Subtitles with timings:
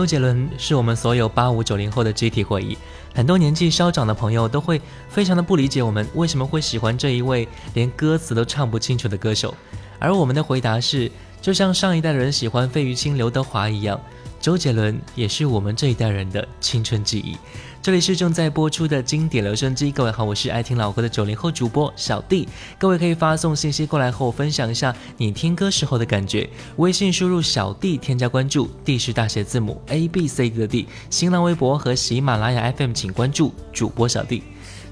[0.00, 2.78] 周杰伦是我们所有八五九零后的集体回忆，
[3.14, 4.80] 很多年纪稍长的朋友都会
[5.10, 9.54] 非常的不理解我们为什么会喜欢这一位连歌词都唱不清楚的歌手，
[9.98, 11.12] 而我们的回答是，
[11.42, 14.00] 就像上一代人喜欢费玉清、刘德华一样。
[14.40, 17.36] 周杰伦也是我们这一代人的青春记忆。
[17.82, 22.46] 这里是正在播出的经典留声机，各位好，我是爱听老歌的九零后主播小弟。
[22.78, 26.46] 各位可以发送信息过来和我分享一下你听歌时候的感觉。
[26.76, 30.86] 微信输入小弟添加关注，D 是大写字母 A B C D 的 D。
[31.08, 34.42] 新浪微博和喜马拉雅 FM 请关注主播小弟。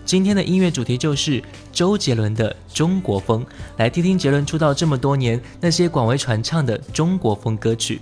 [0.07, 3.45] 今天的音乐主题就是周杰伦的中国风，
[3.77, 8.01] 来听听杰伦出道这么多年那些广为传唱的中国风歌曲。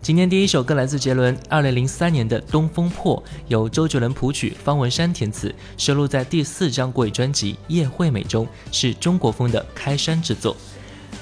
[0.00, 10.54] 今天第一首歌来自杰伦，二零零三年的《东风破》，由周杰伦谱曲，方文山填词，收录在第四张国语专辑《叶惠美》中，是中国风的开山之作。《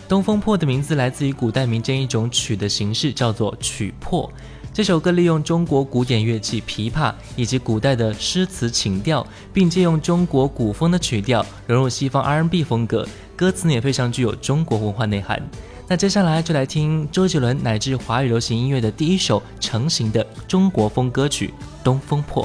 [0.08, 4.30] 东风破》的名字来自于古代民间一种曲的形式，叫做曲破。
[4.72, 15.42] 这首歌利用中国古典乐器琵琶以及古代的诗词情调，并借用中国古风的曲调，融入西方 R&B 风格，歌词也非常具有中国文化内涵。
[15.88, 21.54] 那接下来就来听周杰伦乃至华语流行音乐的第一首成型的中国风歌曲
[21.84, 22.44] 《东风破》。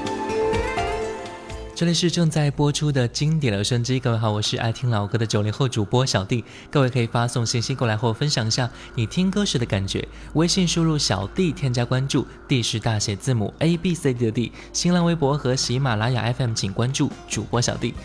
[1.81, 6.45] 这里是正在播出的经典留声机，各位好，我是爱听老歌的九零后主播小弟。
[6.69, 10.07] 各位可以发送信息过来和我分享一下你听歌时的感觉。
[10.35, 14.51] 微信输入小弟添加关注，D 是大写字母 A B C D 的 D。
[14.71, 17.95] 新浪微博和喜马拉雅 FM 请关注主播小弟。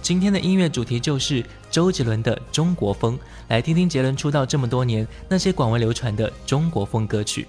[0.00, 3.18] 今天的音乐主题就是周杰伦的中国风，
[3.48, 7.46] 来听听杰伦出道这么多年那些广为流传的中国风歌曲。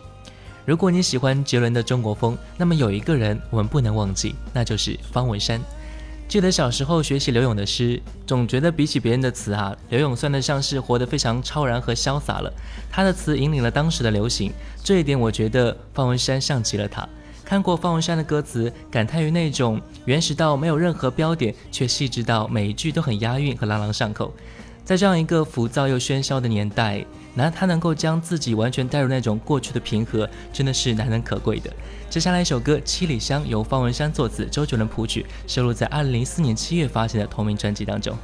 [0.65, 5.61] 如果你喜欢杰伦的中国风，那么有一个人我们不能忘记，那就是方文山。
[6.27, 12.53] 记得小时候学习刘勇的诗，总觉得比起别人的词啊，刘勇算得上是活得非常超然和潇洒了。
[12.91, 14.51] 他的词引领了当时的流行，
[14.83, 17.07] 这一点我觉得方文山像极了他。
[17.45, 24.33] 看过方文山的歌词，感叹于那种原始到没有任何标点，却细致到每一句都很押韵和朗朗上口。
[24.87, 31.69] 在这样一个浮躁又喧嚣的年代，那他能够将自己完全带入那种过去的平和，真的是难能可贵的。
[32.09, 38.17] 接下来一首歌《七里香》，由方文山作词，周杰伦谱曲，收录在二零零四年七月发行的同名专辑当中。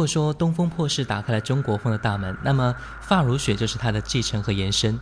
[0.00, 4.98] 如果说《东风破》是打开了中国风的大门，那么《发如雪》就是它的继承和延伸。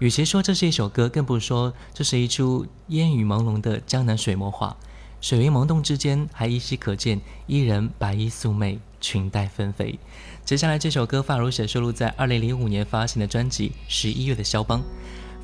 [0.00, 4.76] 与其说这是一首歌，更不如说这是一出烟雨朦胧的江南水墨画。
[5.22, 9.98] 水云朦胧之间，还依稀可见伊人白衣素袂，裙带纷飞。
[10.44, 14.80] 接下来这首歌《发如雪》收录在2005年发行的专辑《十一月的肖邦》。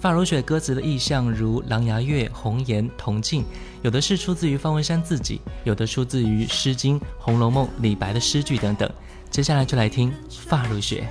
[0.00, 3.44] 发如雪歌词的意象，如狼牙月、红颜、铜镜，
[3.82, 8.90] 有的是出自于方文山自己，有的出自于《诗经》《红楼梦》李白的诗句等等。
[9.30, 11.06] 接下来就来听《发如雪》。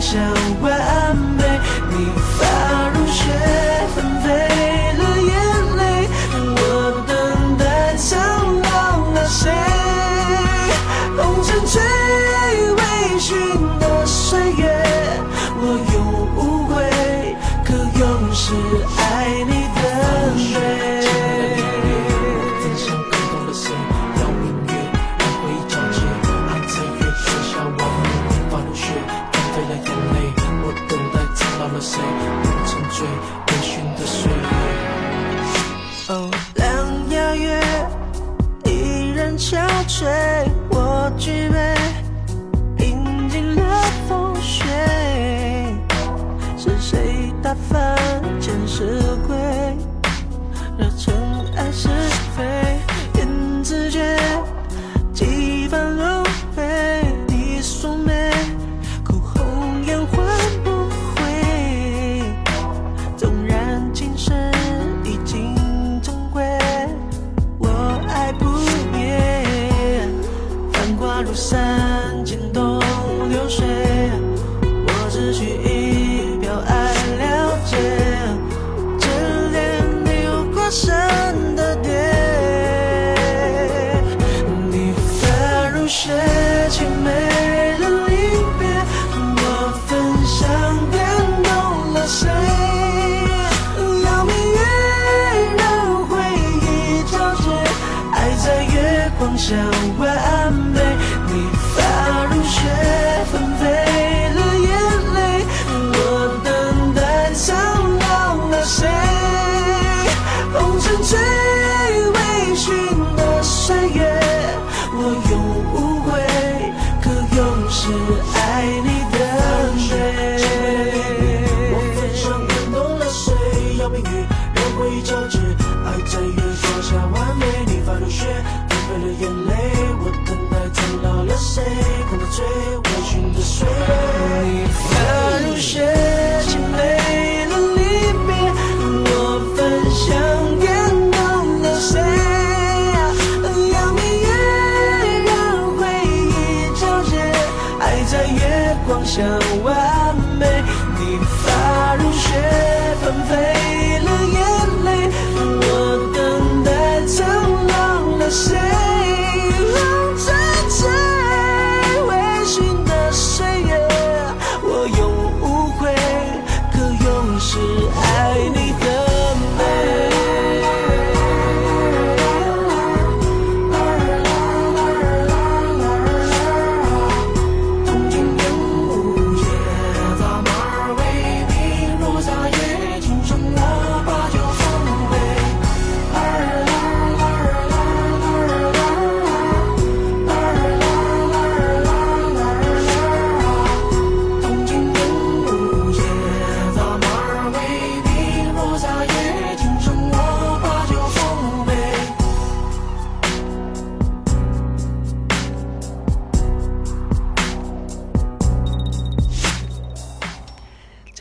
[0.00, 0.20] 想
[0.62, 0.97] 晚。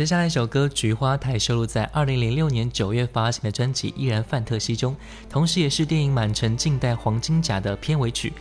[0.07, 4.95] 下来一首歌《菊花台》收录在二零零六年九月发行的专辑《依然范特西》中，
[5.29, 8.31] 同时也是电影《满城尽带黄金甲》的片尾曲。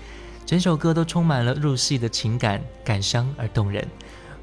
[0.46, 3.84] 整首歌都充满了入戏的情感，感伤而动人。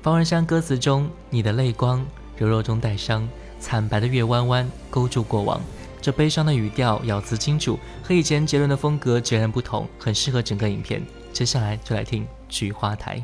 [0.02, 3.26] 方文山歌词中：“你的泪光，柔弱中带伤，
[3.58, 5.62] 惨白的月弯弯勾住过往。”
[6.02, 11.02] 这悲伤的语调，咬字清楚，和以前杰伦的风格截然不同，很适合整个影片。
[11.32, 13.18] 接下来就来听《菊花台》。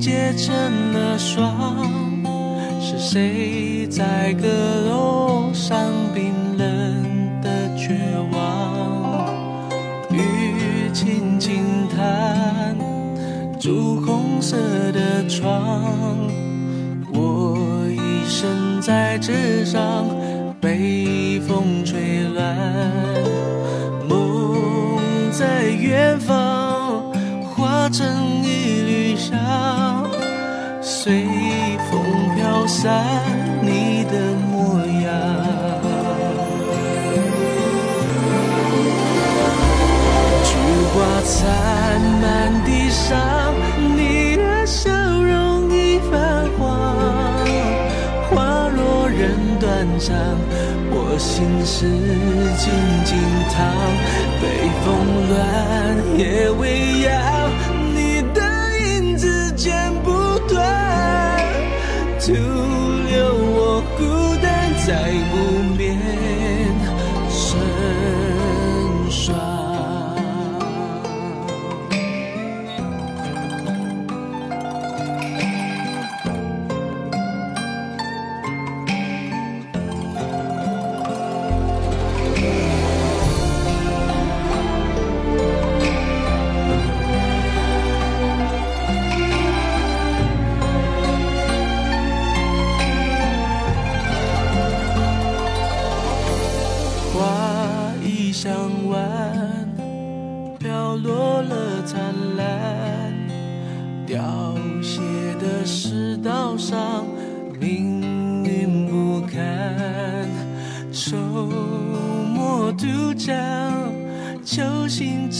[0.00, 1.86] 结成了霜。
[2.80, 4.48] 是谁在阁
[4.88, 5.78] 楼上
[6.14, 7.94] 冰冷的绝
[8.32, 9.34] 望？
[10.10, 12.74] 雨轻轻弹，
[13.60, 14.56] 朱红色
[14.92, 15.82] 的窗，
[17.12, 20.06] 我一生在纸上
[20.60, 22.56] 被风吹乱，
[24.08, 24.58] 梦
[25.30, 27.12] 在远方
[27.54, 28.39] 化成，
[31.02, 31.24] 随
[31.90, 31.98] 风
[32.36, 33.02] 飘散
[33.62, 35.10] 你的模样。
[40.44, 40.50] 菊
[40.92, 43.16] 花残满地上，
[43.96, 44.90] 你的笑
[45.22, 46.68] 容已泛黄。
[48.28, 50.14] 花落人断肠，
[50.90, 51.88] 我心事
[52.58, 52.70] 静
[53.06, 53.16] 静
[53.48, 53.56] 躺。
[54.38, 54.86] 北风
[55.30, 55.40] 乱，
[56.18, 57.08] 夜未央，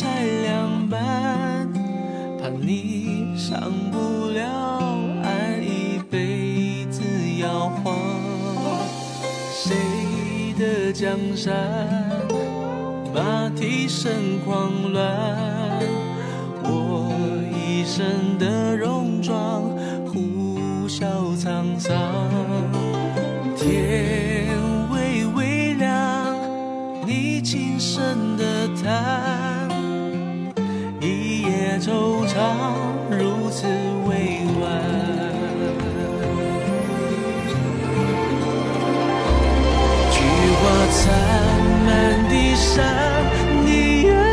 [0.01, 1.71] 才两半，
[2.41, 4.49] 怕你上不了
[5.23, 7.03] 岸，一辈子
[7.39, 7.95] 摇晃。
[9.53, 9.77] 谁
[10.59, 11.55] 的江山，
[13.15, 14.11] 马蹄声
[14.43, 15.05] 狂乱，
[16.63, 17.13] 我
[17.53, 19.65] 一身的戎装，
[20.07, 21.05] 呼啸
[21.37, 21.95] 沧桑。
[23.55, 24.49] 天
[24.91, 26.35] 微微亮，
[27.07, 29.50] 你轻声的叹，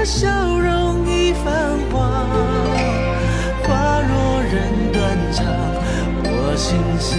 [0.08, 0.26] 笑
[0.58, 2.00] 容已泛黄，
[3.64, 4.56] 花落人
[4.94, 5.44] 断肠，
[6.24, 7.10] 我心事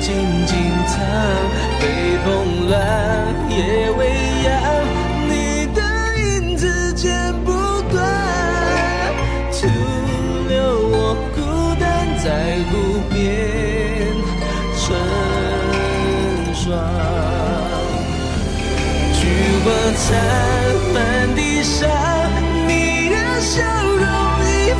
[0.00, 0.14] 静
[0.46, 0.54] 静
[0.86, 0.94] 藏。
[1.80, 1.82] 北
[2.24, 2.78] 风乱，
[3.50, 4.00] 夜未
[4.44, 4.54] 央，
[5.28, 5.82] 你的
[6.22, 6.62] 影子
[6.94, 7.10] 剪
[7.44, 7.50] 不
[7.92, 7.98] 断，
[9.50, 9.66] 徒
[10.48, 10.54] 留
[10.86, 11.36] 我孤
[11.80, 11.82] 单
[12.22, 12.72] 在湖
[13.10, 13.12] 边
[14.78, 14.94] 成
[16.54, 16.62] 霜。
[19.12, 19.20] 菊
[19.64, 20.93] 花残。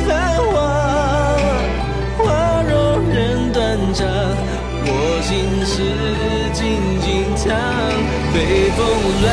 [0.07, 0.09] 繁
[0.51, 0.55] 华，
[2.17, 2.23] 花
[2.63, 2.73] 容
[3.09, 4.05] 人断肠，
[4.87, 4.89] 我
[5.21, 5.29] 心
[5.65, 5.73] 事
[6.53, 6.63] 静
[7.01, 7.43] 静藏，
[8.33, 8.37] 北
[8.75, 8.79] 风
[9.21, 9.25] 乱，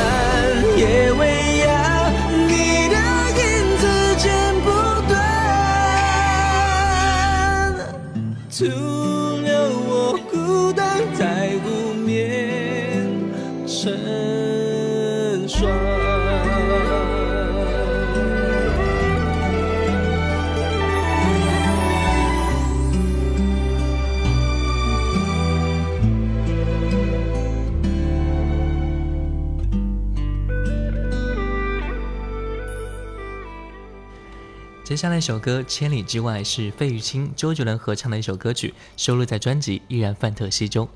[34.93, 40.87] 接下来一首歌《千里之外》是费玉清、周杰伦合唱的一首歌曲，收录在专辑《依然范特西》中。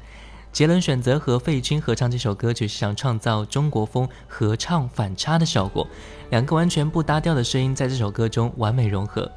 [0.53, 5.89] 杰伦选择和费玉清合唱这首歌曲，是想创造中国风合唱反差的效果。
[6.29, 9.33] 两个完全不搭调的声音在这首歌中完美融合。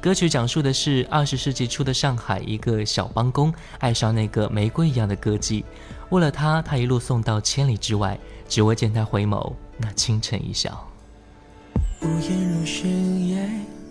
[0.00, 5.64] 歌曲讲述的是二十世纪初的上海，一个小帮工爱上那个玫瑰一样的歌姬，
[6.08, 8.18] 为了她，他一路送到千里之外，
[8.48, 10.84] 只为见她回眸那倾城一笑。
[12.02, 13.48] 无言如深夜，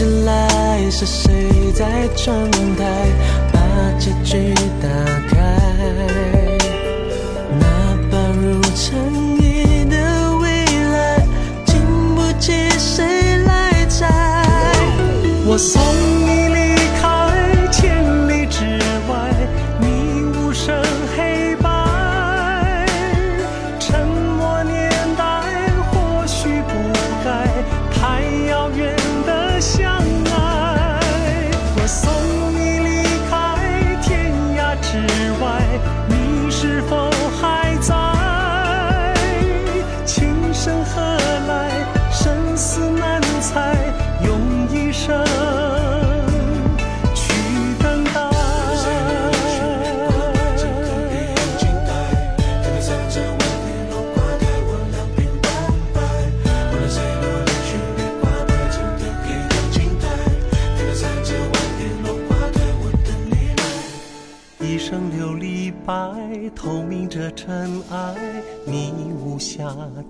[0.00, 3.06] 醒来，是谁在窗台
[3.52, 3.60] 把
[3.98, 4.88] 结局打
[5.28, 5.36] 开？
[7.60, 7.66] 那
[8.10, 8.96] 般如尘
[9.42, 11.26] 埃的未来，
[11.66, 11.74] 经
[12.14, 14.08] 不起谁来摘。
[15.44, 15.82] 我送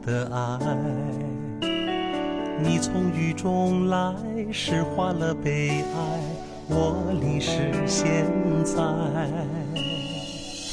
[0.05, 0.59] 的爱。
[2.63, 4.15] 你从雨中来，
[4.53, 6.21] 诗化了悲哀，
[6.69, 8.27] 我淋湿现
[8.65, 8.75] 在。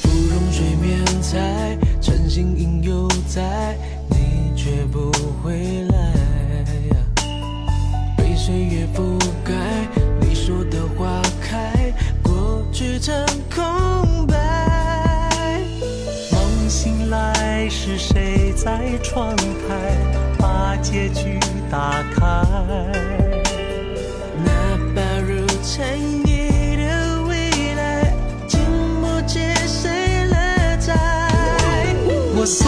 [0.01, 3.77] 芙蓉水面采，晨星影犹在，
[4.09, 5.11] 你却不
[5.41, 5.96] 回来。
[20.97, 22.43] 结局打开？
[24.43, 24.49] 那
[24.95, 28.11] 把如尘埃的未来，
[28.47, 28.59] 经
[28.99, 30.95] 不起谁来摘。
[32.35, 32.67] 我送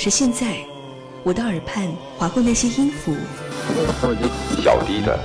[0.00, 0.64] 是现在，
[1.22, 1.86] 我的耳畔
[2.16, 3.14] 划过那些音符。
[4.64, 5.20] 小迪的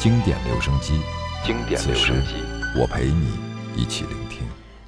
[0.00, 0.94] 经典留声机，
[1.44, 2.32] 经典留声机，
[2.76, 3.28] 我陪你
[3.80, 4.40] 一起聆听。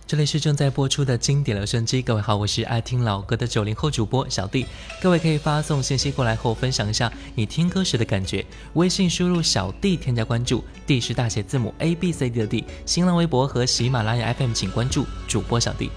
[0.09, 4.66] 这里是正在播出的经典留声机，各位好，我是爱听老歌的九零后主播小弟。
[5.01, 8.44] 各位可以发送信息过来后分享一下你听歌时的感觉。
[8.72, 12.64] 微信输入小弟添加关注，D 是大写字母 A B C D 的 D。
[12.85, 15.92] 新浪微博和喜马拉雅 FM 请关注主播小弟。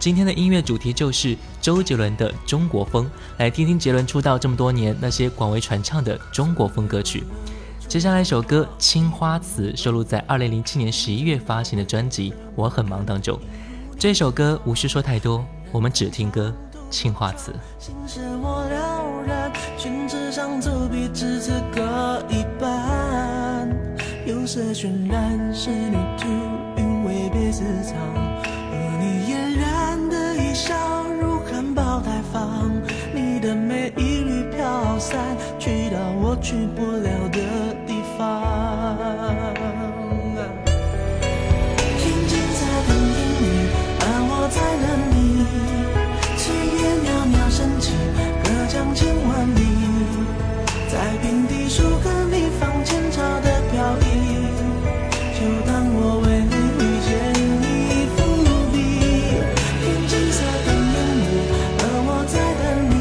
[0.00, 7.22] 今天的音乐主题就是周杰伦的中国风，来听听杰伦出道这么多年那些广为传唱的中国风歌曲。
[7.86, 13.38] 接下来一首歌《青花瓷》收录在2007年11月发行的专辑《我很忙》当中。
[13.98, 16.50] 这首歌无需说太多，我们只听歌
[16.90, 17.52] 《青花瓷》。
[24.26, 26.28] 有色渲染是女图，
[26.76, 27.96] 韵味被私藏，
[35.10, 35.18] 散，
[35.58, 37.40] 去到我去不了的
[37.84, 38.20] 地方。
[41.98, 43.44] 听金色的音律，
[43.98, 45.18] 而我在等你。
[46.38, 46.42] 炊
[46.78, 47.90] 烟袅袅升起，
[48.44, 49.58] 隔江千万里。
[50.86, 54.06] 在平地树根里放前朝的飘逸，
[55.34, 57.66] 就当我为你遇见你
[58.14, 58.18] 伏
[58.70, 58.78] 笔。
[59.82, 61.28] 听金色的烟雨，
[61.80, 62.94] 而我在等你。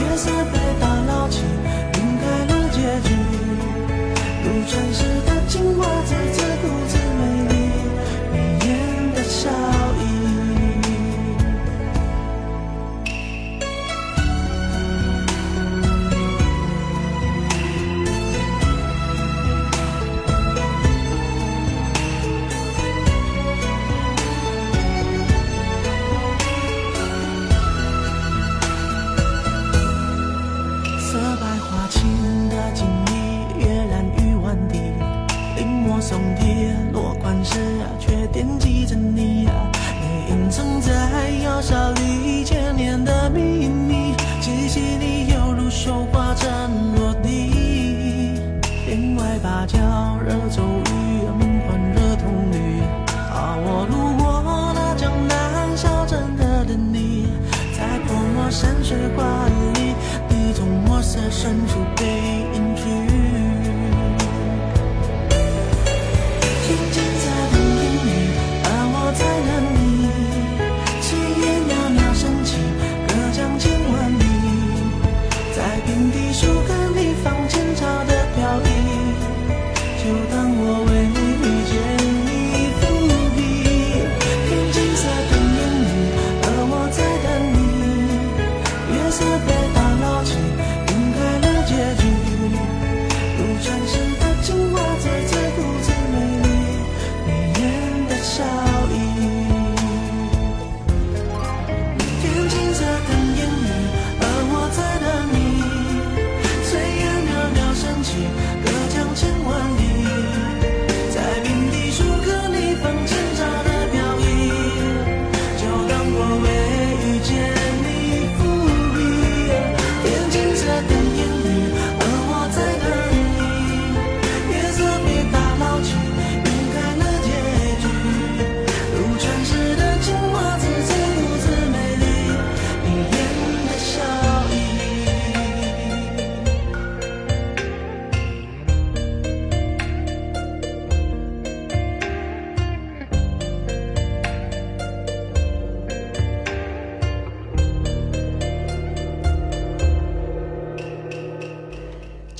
[0.00, 0.24] 月色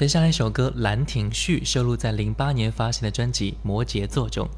[0.01, 4.49] 接下来一首歌《兰亭序》收录在零八年发行的专辑《摩羯座》中。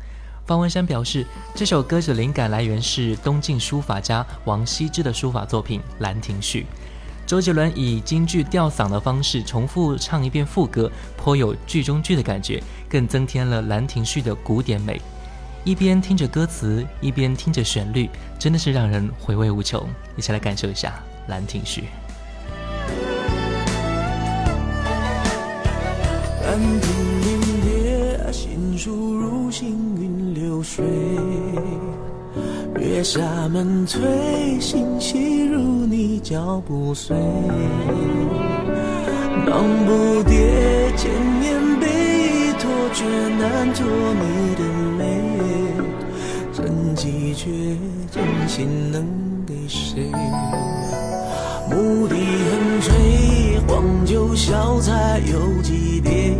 [0.47, 6.61] 方文山表示，这首歌的灵感来源是东晋书法家王羲之的书法作品《兰亭序》。
[7.27, 15.03] 周杰伦以京剧吊嗓的方式重复唱一遍副歌，颇有剧中剧的感觉，更增添了《兰亭序》的古典美。
[15.65, 19.85] 一边听着歌词，一边听着旋律，真的是让人回味无穷。
[20.17, 21.81] 一起来感受一下《兰亭序》。
[26.53, 30.85] 兰亭凛冽，心书如行云流水。
[32.79, 37.17] 月下门推，心细如你脚步碎。
[39.47, 41.11] 忙不迭，千
[41.41, 41.87] 年被
[42.61, 43.03] 托，却
[43.39, 43.87] 难托
[44.21, 44.63] 你的
[44.99, 45.03] 泪。
[47.35, 47.49] 觉
[48.13, 49.03] 真心能
[49.47, 50.05] 给谁？
[51.71, 52.93] 牧笛横吹，
[53.67, 56.35] 黄酒小菜有几碟？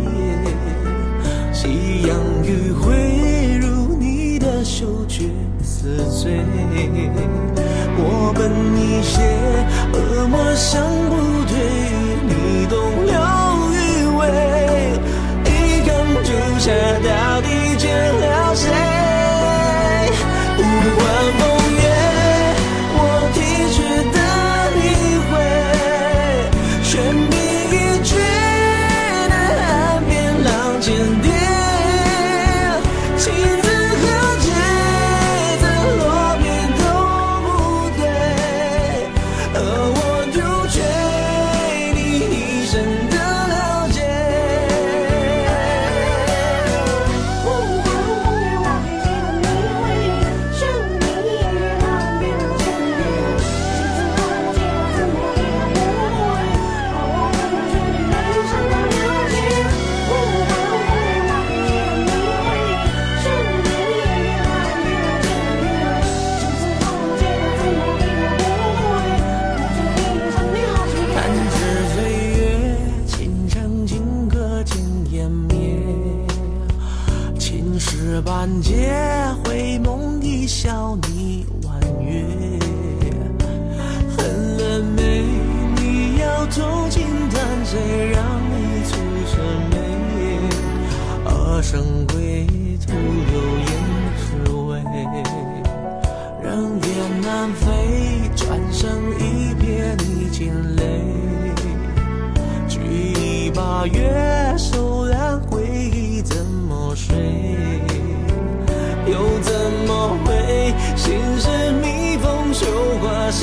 [1.51, 5.29] 夕阳余晖如你的嗅觉
[5.63, 6.41] 似醉。
[7.95, 9.21] 我本一些，
[9.93, 11.11] 恶魔想不
[11.45, 11.53] 退，
[12.27, 12.75] 你懂
[13.07, 13.13] 有
[13.71, 13.75] 余
[14.17, 14.21] 味。
[15.45, 15.49] 一
[15.87, 15.91] 缸
[16.23, 17.81] 酒下到底倦
[18.19, 18.67] 了谁？
[20.57, 20.61] 无
[20.97, 21.03] 关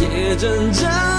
[0.01, 1.10] 也真这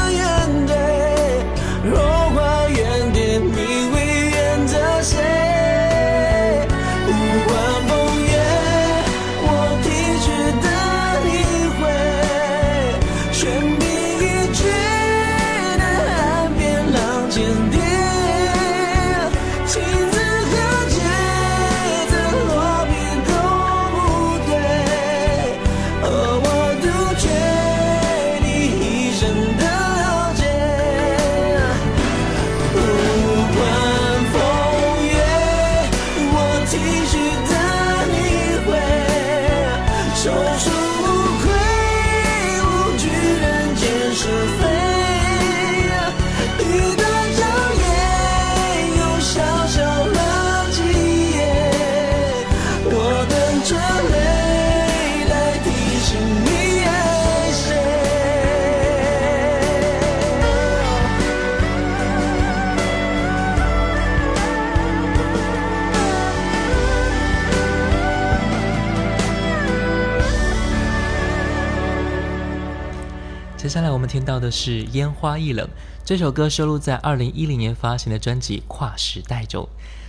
[74.12, 75.66] 听到的是《烟花易冷》
[76.04, 79.66] 这首歌，收录在二零一零年发行的专辑《跨时代》中。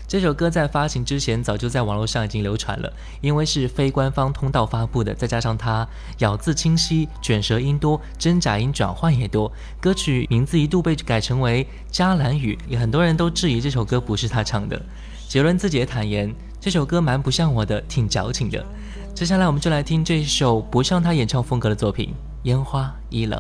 [0.08, 5.86] 这首歌在发行之前早就在网络上已经流传了，因为是非官方通道发布的，再加上它
[6.18, 14.82] 咬字清晰、卷舌音多、真假音转换也多，歌曲名字一度被改成为《迦兰语》，也很多人都质疑这首歌不是他唱的。
[15.28, 18.66] 杰伦自己也坦言，这首歌蛮不像我的，挺矫情的。
[19.14, 22.08] 接下来我们就来听这首不像他演唱风格的作品
[22.42, 23.38] 《烟花易冷》。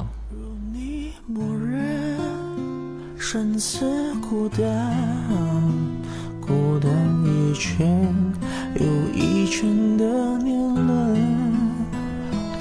[1.34, 2.18] 你默认
[3.16, 3.86] 生死
[4.20, 4.94] 孤单，
[6.42, 6.90] 孤单
[7.24, 8.14] 一圈
[8.74, 10.04] 又一圈的
[10.38, 11.16] 年轮，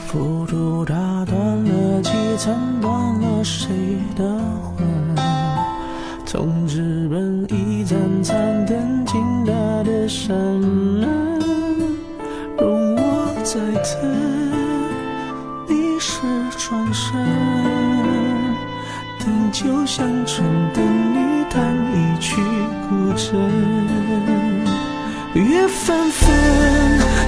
[0.07, 0.93] 浮屠打
[1.25, 4.23] 断了几层，断了谁的
[4.77, 4.87] 魂？
[6.25, 9.51] 从日本一盏残灯进大
[9.83, 11.09] 的山门，
[12.57, 13.59] 容我再
[13.99, 14.30] 等。
[19.51, 20.81] 定酒香醇，等
[21.13, 22.41] 你弹一曲
[22.87, 23.35] 古筝。
[25.33, 26.29] 月纷纷，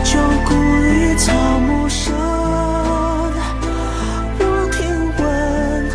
[0.04, 2.14] 旧故里草木深。
[4.40, 4.82] 我听
[5.20, 5.86] 闻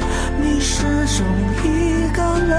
[0.42, 0.82] 你始
[1.16, 1.24] 终
[1.64, 1.66] 一
[2.14, 2.52] 个人，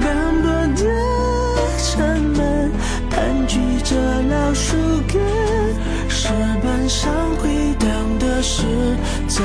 [0.00, 0.06] 斑
[0.42, 0.82] 驳的
[1.78, 1.88] 城
[2.36, 2.70] 门
[3.10, 4.76] 盘踞着老树
[5.08, 5.20] 根，
[6.08, 6.28] 石
[6.62, 8.62] 板上回荡的是
[9.28, 9.44] 在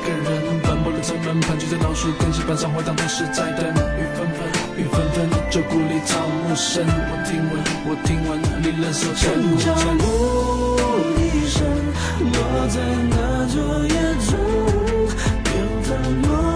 [0.00, 3.66] 一个人，斑驳的城门，盘踞在老树根，石板上回荡都是在等。
[3.68, 4.48] 雨纷纷，
[4.78, 9.68] 雨纷纷，旧故里草木深，我听闻，我听闻你仍守着孤城。
[11.20, 11.60] 一生
[12.32, 12.34] 落
[12.68, 12.80] 在
[13.10, 13.92] 那座野
[14.24, 14.30] 中，
[15.44, 15.88] 缘分
[16.22, 16.49] 落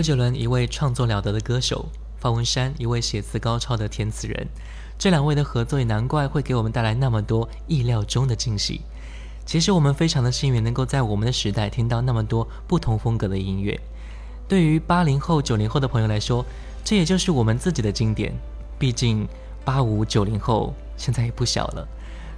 [0.00, 1.84] 周杰伦一位创作了得的歌手，
[2.18, 4.48] 方文山一位写词高超的填词人，
[4.98, 8.80] 这两位的合作也难怪会给我们带来那么多意料中的惊喜。
[9.44, 13.78] 其实我们非常的幸运，能够在我们的时代听到那么多不同风格的音乐。
[14.48, 16.46] 对于八零后、九零后的朋友来说，
[16.82, 18.32] 这也就是我们自己的经典。
[18.78, 19.28] 毕竟
[19.66, 21.86] 八五、九零后现在也不小了，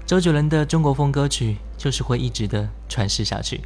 [0.05, 3.61] 周杰伦的中国风歌曲就是会一直的传世下去。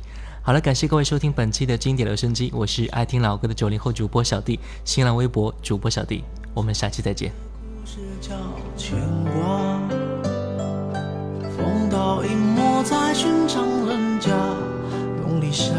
[0.46, 6.22] 好了，感谢各位收听本期的经典留声机，我是爱听老歌的九零后主播小弟，新浪微博主播小弟，
[6.54, 7.32] 我们下期再见。
[7.80, 8.36] 故事叫，
[11.50, 14.30] 风倒影没在寻常人家，
[15.20, 15.74] 东篱下，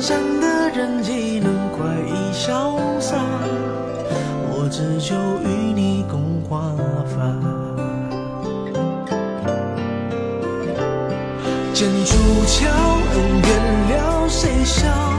[0.00, 3.18] 上的人，岂能快意潇洒？
[4.48, 6.74] 我只求与你共华
[7.04, 7.16] 发。
[11.74, 12.66] 剑出鞘，
[13.12, 15.09] 恩怨了，谁笑？